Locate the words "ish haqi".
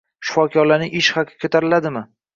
1.01-1.37